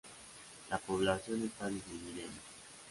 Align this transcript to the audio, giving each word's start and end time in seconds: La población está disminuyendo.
La 0.71 0.79
población 0.79 1.43
está 1.43 1.67
disminuyendo. 1.69 2.39